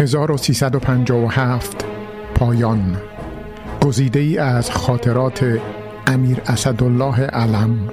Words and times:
1357 0.00 1.84
پایان. 2.34 2.96
گزیده 3.80 4.20
ای 4.20 4.38
از 4.38 4.70
خاطرات 4.70 5.58
امیر 6.06 6.38
اسدالله 6.46 7.20
علم. 7.20 7.88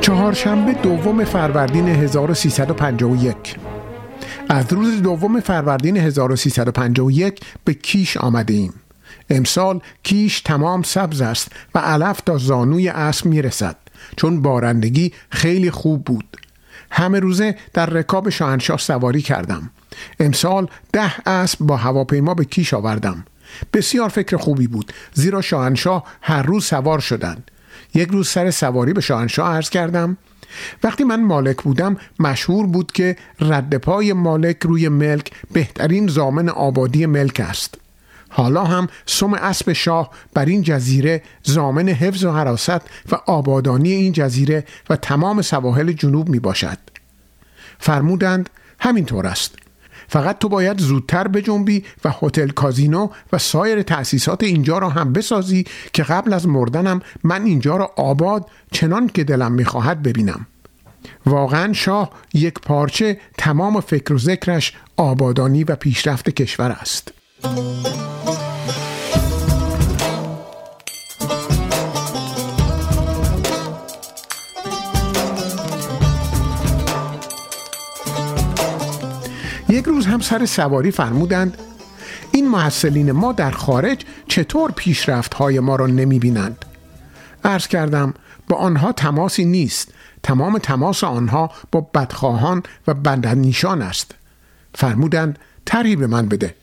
چهارشنبه 0.00 0.72
دوم 0.72 1.24
فروردین 1.24 1.88
1351 1.88 3.56
از 4.48 4.72
روز 4.72 5.02
دوم 5.02 5.40
فروردین 5.40 5.96
1351 5.96 7.40
به 7.64 7.74
کیش 7.74 8.16
آمده 8.16 8.54
ایم 8.54 8.72
امسال 9.30 9.80
کیش 10.02 10.40
تمام 10.40 10.82
سبز 10.82 11.20
است 11.20 11.52
و 11.74 11.78
علف 11.78 12.20
تا 12.20 12.38
زانوی 12.38 12.88
اسب 12.88 13.26
می‌رسد 13.26 13.76
چون 14.16 14.42
بارندگی 14.42 15.12
خیلی 15.30 15.70
خوب 15.70 16.04
بود. 16.04 16.45
همه 16.96 17.20
روزه 17.20 17.56
در 17.72 17.86
رکاب 17.86 18.30
شاهنشاه 18.30 18.78
سواری 18.78 19.22
کردم. 19.22 19.70
امسال 20.20 20.68
ده 20.92 21.28
اسب 21.28 21.58
با 21.60 21.76
هواپیما 21.76 22.34
به 22.34 22.44
کیش 22.44 22.74
آوردم. 22.74 23.24
بسیار 23.72 24.08
فکر 24.08 24.36
خوبی 24.36 24.66
بود 24.66 24.92
زیرا 25.12 25.40
شاهنشاه 25.40 26.04
هر 26.22 26.42
روز 26.42 26.64
سوار 26.64 27.00
شدند. 27.00 27.50
یک 27.94 28.08
روز 28.08 28.28
سر 28.28 28.50
سواری 28.50 28.92
به 28.92 29.00
شاهنشاه 29.00 29.54
عرض 29.54 29.70
کردم. 29.70 30.16
وقتی 30.82 31.04
من 31.04 31.22
مالک 31.22 31.62
بودم 31.62 31.96
مشهور 32.18 32.66
بود 32.66 32.92
که 32.92 33.16
رد 33.40 33.76
پای 33.76 34.12
مالک 34.12 34.56
روی 34.62 34.88
ملک 34.88 35.30
بهترین 35.52 36.06
زامن 36.06 36.48
آبادی 36.48 37.06
ملک 37.06 37.40
است. 37.40 37.78
حالا 38.36 38.64
هم 38.64 38.88
سم 39.06 39.34
اسب 39.34 39.72
شاه 39.72 40.10
بر 40.34 40.44
این 40.44 40.62
جزیره 40.62 41.22
زامن 41.42 41.88
حفظ 41.88 42.24
و 42.24 42.32
حراست 42.32 42.80
و 43.12 43.14
آبادانی 43.26 43.92
این 43.92 44.12
جزیره 44.12 44.64
و 44.90 44.96
تمام 44.96 45.42
سواحل 45.42 45.92
جنوب 45.92 46.28
می 46.28 46.38
باشد 46.38 46.78
فرمودند 47.78 48.50
همینطور 48.80 49.26
است. 49.26 49.54
فقط 50.08 50.38
تو 50.38 50.48
باید 50.48 50.80
زودتر 50.80 51.28
بجنبی 51.28 51.84
و 52.04 52.12
هتل 52.22 52.48
کازینو 52.48 53.08
و 53.32 53.38
سایر 53.38 53.82
تأسیسات 53.82 54.42
اینجا 54.42 54.78
را 54.78 54.88
هم 54.88 55.12
بسازی 55.12 55.64
که 55.92 56.02
قبل 56.02 56.32
از 56.32 56.48
مردنم 56.48 57.00
من 57.24 57.44
اینجا 57.44 57.76
را 57.76 57.92
آباد 57.96 58.50
چنان 58.72 59.08
که 59.08 59.24
دلم 59.24 59.52
می‌خواهد 59.52 60.02
ببینم. 60.02 60.46
واقعا 61.26 61.72
شاه 61.72 62.10
یک 62.34 62.54
پارچه 62.54 63.20
تمام 63.38 63.80
فکر 63.80 64.12
و 64.12 64.18
ذکرش 64.18 64.72
آبادانی 64.96 65.64
و 65.64 65.76
پیشرفت 65.76 66.30
کشور 66.30 66.70
است. 66.70 67.12
یک 67.36 67.44
روز 79.84 80.06
هم 80.06 80.20
سر 80.20 80.46
سواری 80.46 80.90
فرمودند 80.90 81.58
این 82.32 82.48
محصلین 82.48 83.12
ما 83.12 83.32
در 83.32 83.50
خارج 83.50 84.04
چطور 84.28 84.72
پیشرفت 84.72 85.34
های 85.34 85.60
ما 85.60 85.76
را 85.76 85.86
نمی 85.86 86.18
بینند؟ 86.18 86.64
عرض 87.44 87.66
کردم 87.66 88.14
با 88.48 88.56
آنها 88.56 88.92
تماسی 88.92 89.44
نیست. 89.44 89.92
تمام 90.22 90.58
تماس 90.58 91.04
آنها 91.04 91.50
با 91.72 91.80
بدخواهان 91.80 92.62
و 92.86 92.94
بندنیشان 92.94 93.82
است. 93.82 94.14
فرمودند 94.74 95.38
طرحی 95.64 95.96
به 95.96 96.06
من 96.06 96.28
بده. 96.28 96.54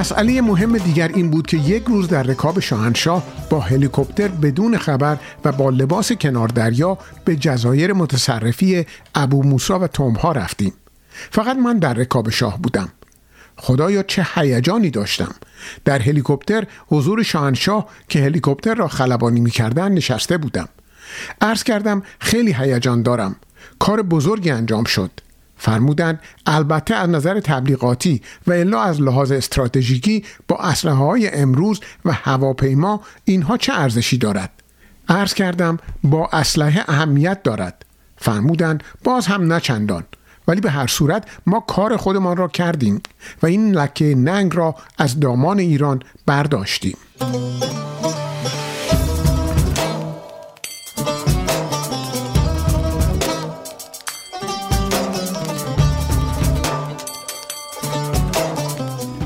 مسئله 0.00 0.40
مهم 0.40 0.78
دیگر 0.78 1.10
این 1.14 1.30
بود 1.30 1.46
که 1.46 1.56
یک 1.56 1.84
روز 1.84 2.08
در 2.08 2.22
رکاب 2.22 2.60
شاهنشاه 2.60 3.22
با 3.50 3.60
هلیکوپتر 3.60 4.28
بدون 4.28 4.78
خبر 4.78 5.16
و 5.44 5.52
با 5.52 5.70
لباس 5.70 6.12
کنار 6.12 6.48
دریا 6.48 6.98
به 7.24 7.36
جزایر 7.36 7.92
متصرفی 7.92 8.86
ابو 9.14 9.42
موسا 9.42 9.78
و 9.78 9.86
تومها 9.86 10.32
رفتیم. 10.32 10.72
فقط 11.10 11.56
من 11.56 11.78
در 11.78 11.94
رکاب 11.94 12.30
شاه 12.30 12.58
بودم. 12.58 12.88
خدایا 13.60 14.02
چه 14.02 14.26
هیجانی 14.34 14.90
داشتم. 14.90 15.34
در 15.84 15.98
هلیکوپتر 15.98 16.66
حضور 16.86 17.22
شاهنشاه 17.22 17.88
که 18.08 18.20
هلیکوپتر 18.20 18.74
را 18.74 18.88
خلبانی 18.88 19.40
می‌کردن 19.40 19.92
نشسته 19.92 20.38
بودم. 20.38 20.68
عرض 21.40 21.62
کردم 21.62 22.02
خیلی 22.20 22.52
هیجان 22.52 23.02
دارم. 23.02 23.36
کار 23.78 24.02
بزرگی 24.02 24.50
انجام 24.50 24.84
شد. 24.84 25.10
فرمودند 25.56 26.20
البته 26.46 26.94
از 26.94 27.08
نظر 27.08 27.40
تبلیغاتی 27.40 28.22
و 28.46 28.52
الا 28.52 28.80
از 28.80 29.00
لحاظ 29.00 29.32
استراتژیکی 29.32 30.24
با 30.48 30.56
اسلحه 30.56 30.94
های 30.94 31.28
امروز 31.28 31.80
و 32.04 32.12
هواپیما 32.12 33.00
اینها 33.24 33.56
چه 33.56 33.72
ارزشی 33.72 34.18
دارد؟ 34.18 34.50
عرض 35.08 35.34
کردم 35.34 35.78
با 36.04 36.28
اسلحه 36.32 36.84
اهمیت 36.88 37.42
دارد. 37.42 37.84
فرمودند 38.16 38.82
باز 39.04 39.26
هم 39.26 39.52
نه 39.52 39.60
چندان. 39.60 40.04
ولی 40.50 40.60
به 40.60 40.70
هر 40.70 40.86
صورت 40.86 41.24
ما 41.46 41.60
کار 41.60 41.96
خودمان 41.96 42.36
را 42.36 42.48
کردیم 42.48 43.02
و 43.42 43.46
این 43.46 43.74
لکه 43.74 44.14
ننگ 44.14 44.56
را 44.56 44.74
از 44.98 45.20
دامان 45.20 45.58
ایران 45.58 46.02
برداشتیم. 46.26 46.96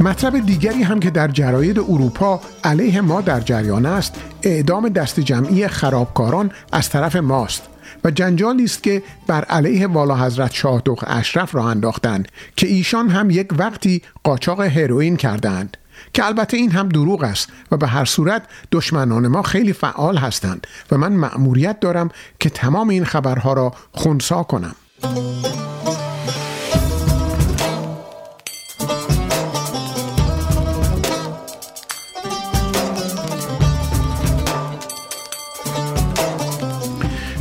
مطلب 0.00 0.46
دیگری 0.46 0.82
هم 0.82 1.00
که 1.00 1.10
در 1.10 1.28
جراید 1.28 1.78
اروپا 1.78 2.40
علیه 2.64 3.00
ما 3.00 3.20
در 3.20 3.40
جریان 3.40 3.86
است 3.86 4.14
اعدام 4.42 4.88
دست 4.88 5.20
جمعی 5.20 5.68
خرابکاران 5.68 6.50
از 6.72 6.90
طرف 6.90 7.16
ماست. 7.16 7.75
و 8.04 8.10
جنجالی 8.10 8.64
است 8.64 8.82
که 8.82 9.02
بر 9.26 9.44
علیه 9.44 9.86
والا 9.86 10.16
حضرت 10.16 10.52
شاه 10.52 10.82
دخ 10.84 11.04
اشرف 11.06 11.54
را 11.54 11.68
انداختند 11.68 12.28
که 12.56 12.66
ایشان 12.66 13.08
هم 13.08 13.30
یک 13.30 13.48
وقتی 13.58 14.02
قاچاق 14.24 14.60
هروئین 14.60 15.16
کردند 15.16 15.76
که 16.12 16.24
البته 16.24 16.56
این 16.56 16.70
هم 16.70 16.88
دروغ 16.88 17.22
است 17.22 17.48
و 17.72 17.76
به 17.76 17.86
هر 17.86 18.04
صورت 18.04 18.42
دشمنان 18.72 19.26
ما 19.26 19.42
خیلی 19.42 19.72
فعال 19.72 20.16
هستند 20.16 20.66
و 20.90 20.98
من 20.98 21.12
مأموریت 21.12 21.80
دارم 21.80 22.10
که 22.40 22.50
تمام 22.50 22.88
این 22.88 23.04
خبرها 23.04 23.52
را 23.52 23.72
خونسا 23.92 24.42
کنم. 24.42 24.74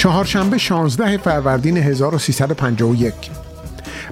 چهارشنبه 0.00 0.58
16 0.58 1.16
فروردین 1.16 1.76
1351 1.76 3.14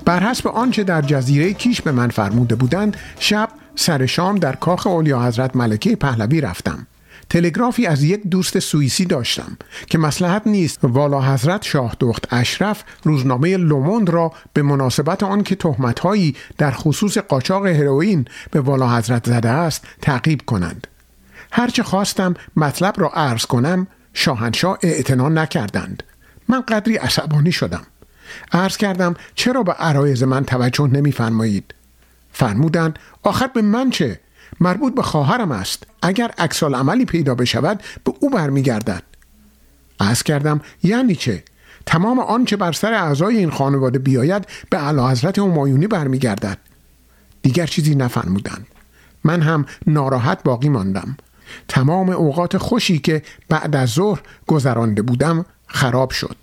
بر 0.05 0.21
حسب 0.21 0.49
آنچه 0.49 0.85
در 0.85 1.03
جزیره 1.03 1.53
کیش 1.53 1.83
به 1.83 1.93
من 1.93 2.09
فرموده 2.09 2.55
بودند 2.55 2.97
شب 3.19 3.49
سر 3.75 4.07
شام 4.07 4.39
در 4.39 4.57
کاخ 4.57 4.87
اولیا 4.87 5.23
حضرت 5.23 5.57
ملکه 5.57 5.97
پهلوی 5.97 6.41
رفتم. 6.41 6.87
تلگرافی 7.31 7.87
از 7.87 8.03
یک 8.03 8.23
دوست 8.27 8.59
سوئیسی 8.59 9.05
داشتم 9.05 9.57
که 9.91 9.99
مسلحت 9.99 10.43
نیست 10.47 10.79
والا 10.83 11.21
حضرت 11.21 11.63
شاه 11.63 11.97
دخت 12.01 12.33
اشرف 12.35 12.85
روزنامه 13.03 13.57
لوموند 13.57 14.11
را 14.11 14.33
به 14.53 14.63
مناسبت 14.63 15.23
آن 15.23 15.43
که 15.43 15.55
تهمتهایی 15.55 16.37
در 16.59 16.71
خصوص 16.71 17.19
قاچاق 17.19 17.67
هروئین 17.67 18.25
به 18.51 18.61
والا 18.61 18.97
حضرت 18.97 19.27
زده 19.27 19.49
است 19.49 19.85
تعقیب 20.03 20.41
کنند. 20.47 20.87
هرچه 21.53 21.83
خواستم 21.83 22.35
مطلب 22.57 22.95
را 23.01 23.09
عرض 23.09 23.47
کنم 23.47 23.87
شاهنشاه 24.19 24.79
اعتنا 24.83 25.29
نکردند. 25.29 26.03
من 26.49 26.61
قدری 26.61 26.97
عصبانی 26.97 27.53
شدم. 27.53 27.87
عرض 28.53 28.77
کردم 28.77 29.15
چرا 29.35 29.63
به 29.63 29.73
عرایز 29.73 30.23
من 30.23 30.45
توجه 30.45 30.87
نمیفرمایید؟ 30.87 31.75
فرمودند 32.33 32.99
آخر 33.23 33.47
به 33.47 33.63
من 33.63 33.91
چه؟ 33.91 34.21
مربوط 34.61 34.95
به 34.95 35.03
خواهرم 35.03 35.53
است. 35.53 35.87
اگر 36.03 36.31
عکسال 36.39 36.75
عملی 36.75 37.05
پیدا 37.05 37.35
بشود 37.35 37.83
به 38.05 38.13
او 38.21 38.31
برمیگردد. 38.31 39.03
عرض 40.01 40.23
کردم 40.23 40.61
یعنی 40.83 41.15
چه؟ 41.15 41.45
تمام 41.87 42.19
آنچه 42.19 42.57
بر 42.57 42.73
سر 42.73 42.93
اعضای 42.93 43.37
این 43.37 43.51
خانواده 43.51 43.99
بیاید 43.99 44.47
به 44.71 44.85
اعلی 44.85 45.01
حضرت 45.01 45.39
همایونی 45.39 45.87
برمیگردد. 45.87 46.59
دیگر 47.43 47.67
چیزی 47.67 47.95
نفرمودند. 47.95 48.67
من 49.25 49.43
هم 49.43 49.67
ناراحت 49.87 50.43
باقی 50.43 50.69
ماندم. 50.69 51.17
تمام 51.69 52.11
اوقات 52.11 52.57
خوشی 52.57 52.99
که 52.99 53.23
بعد 53.49 53.77
از 53.77 53.89
ظهر 53.89 54.21
گذرانده 54.47 55.03
بودم 55.03 55.47
خراب 55.67 56.11
شد. 56.11 56.37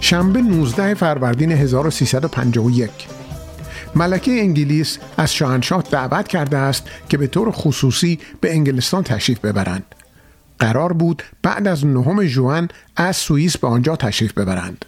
شنبه 0.00 0.42
19 0.42 0.94
فروردین 0.94 1.52
1351 1.52 2.90
ملکه 3.94 4.30
انگلیس 4.30 4.98
از 5.16 5.34
شاهنشاه 5.34 5.82
دعوت 5.90 6.28
کرده 6.28 6.56
است 6.58 6.88
که 7.08 7.18
به 7.18 7.26
طور 7.26 7.50
خصوصی 7.50 8.18
به 8.40 8.52
انگلستان 8.52 9.02
تشریف 9.02 9.38
ببرند. 9.38 9.94
قرار 10.64 10.92
بود 10.92 11.22
بعد 11.42 11.68
از 11.68 11.86
نهم 11.86 12.24
جوان 12.24 12.68
از 12.96 13.16
سوئیس 13.16 13.56
به 13.56 13.66
آنجا 13.66 13.96
تشریف 13.96 14.32
ببرند. 14.32 14.84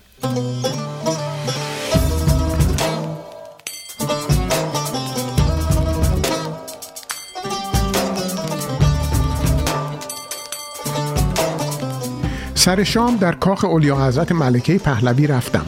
سر 12.55 12.85
شام 12.85 13.17
در 13.17 13.33
کاخ 13.33 13.65
اولیا 13.65 14.07
حضرت 14.07 14.33
ملکه 14.33 14.79
پهلوی 14.79 15.27
رفتم. 15.27 15.67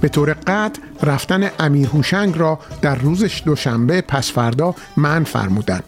به 0.00 0.08
طور 0.08 0.36
قطع 0.46 0.80
رفتن 1.02 1.50
امیر 1.58 1.88
هوشنگ 1.88 2.38
را 2.38 2.58
در 2.82 2.94
روز 2.94 3.24
دوشنبه 3.44 4.00
پس 4.00 4.32
فردا 4.32 4.74
من 4.96 5.24
فرمودند. 5.24 5.84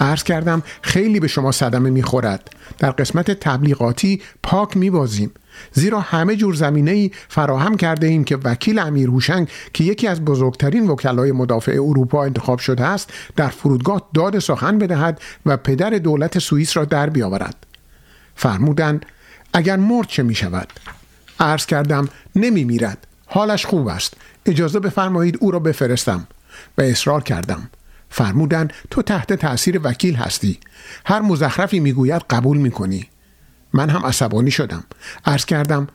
عرض 0.00 0.22
کردم 0.22 0.62
خیلی 0.82 1.20
به 1.20 1.28
شما 1.28 1.52
صدمه 1.52 1.90
می‌خورد. 1.90 2.50
در 2.78 2.90
قسمت 2.90 3.30
تبلیغاتی 3.30 4.22
پاک 4.42 4.76
میبازیم. 4.76 5.30
زیرا 5.72 6.00
همه 6.00 6.36
جور 6.36 6.54
زمینه 6.54 6.90
ای 6.90 7.10
فراهم 7.28 7.76
کرده 7.76 8.06
ایم 8.06 8.24
که 8.24 8.36
وکیل 8.36 8.78
امیر 8.78 9.08
هوشنگ 9.08 9.48
که 9.72 9.84
یکی 9.84 10.08
از 10.08 10.24
بزرگترین 10.24 10.88
وکلای 10.88 11.32
مدافع 11.32 11.72
اروپا 11.72 12.24
انتخاب 12.24 12.58
شده 12.58 12.84
است 12.84 13.10
در 13.36 13.48
فرودگاه 13.48 14.08
داد 14.14 14.38
سخن 14.38 14.78
بدهد 14.78 15.20
و 15.46 15.56
پدر 15.56 15.90
دولت 15.90 16.38
سوئیس 16.38 16.76
را 16.76 16.84
در 16.84 17.10
بیاورد. 17.10 17.66
فرمودند 18.34 19.06
اگر 19.52 19.76
مرد 19.76 20.06
چه 20.06 20.22
می 20.22 20.34
شود؟ 20.34 20.68
عرض 21.40 21.66
کردم 21.66 22.08
نمی 22.36 22.64
میرد 22.64 23.06
حالش 23.26 23.66
خوب 23.66 23.88
است. 23.88 24.14
اجازه 24.46 24.80
بفرمایید 24.80 25.38
او 25.40 25.50
را 25.50 25.58
بفرستم. 25.58 26.26
و 26.78 26.82
اصرار 26.82 27.22
کردم. 27.22 27.70
فرمودند 28.10 28.72
تو 28.90 29.02
تحت 29.02 29.32
تأثیر 29.32 29.80
وکیل 29.82 30.14
هستی. 30.14 30.58
هر 31.06 31.20
مزخرفی 31.20 31.80
می‌گوید 31.80 32.22
قبول 32.30 32.58
می‌کنی. 32.58 33.08
من 33.72 33.90
هم 33.90 34.06
عصبانی 34.06 34.50
شدم. 34.50 34.84
عرض 35.24 35.44
کردم 35.44 35.88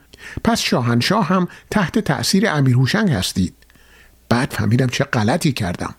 پس 0.43 0.59
شاهنشاه 0.59 1.27
هم 1.27 1.47
تحت 1.71 1.99
تأثیر 1.99 2.49
امیر 2.49 2.75
هوشنگ 2.75 3.11
هستید. 3.11 3.53
بعد 4.29 4.51
فهمیدم 4.51 4.87
چه 4.87 5.03
غلطی 5.03 5.51
کردم. 5.51 5.95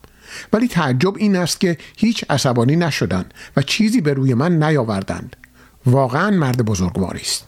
ولی 0.53 0.69
تعجب 0.69 1.17
این 1.17 1.37
است 1.37 1.61
که 1.61 1.79
هیچ 1.97 2.25
عصبانی 2.31 2.77
نشدند 2.77 3.35
و 3.57 3.63
چیزی 3.63 4.01
به 4.01 4.15
روی 4.15 4.35
من 4.35 4.63
نیاوردند. 4.63 5.37
واقعا 5.87 6.31
مرد 6.31 6.65
بزرگواری 6.65 7.21
است. 7.21 7.47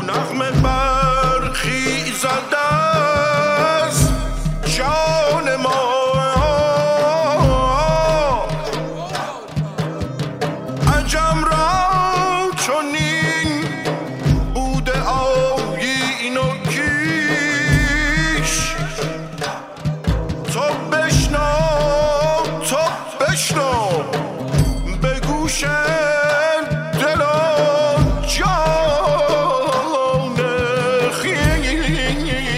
Nachmittag. 0.00 0.91
Yeah. 32.12 32.51